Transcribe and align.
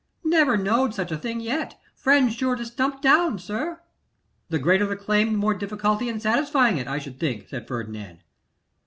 Never 0.23 0.57
knowed 0.57 0.95
such 0.95 1.11
a 1.11 1.15
thing 1.19 1.41
yet. 1.41 1.79
Friends 1.93 2.33
sure 2.33 2.55
to 2.55 2.65
stump 2.65 3.03
down, 3.03 3.37
sir.' 3.37 3.81
'The 4.49 4.57
greater 4.57 4.87
the 4.87 4.95
claim, 4.95 5.31
the 5.33 5.37
more 5.37 5.53
difficulty 5.53 6.09
in 6.09 6.19
satisfying 6.19 6.79
it, 6.79 6.87
I 6.87 6.97
should 6.97 7.19
think,' 7.19 7.49
said 7.49 7.67
Ferdinand. 7.67 8.23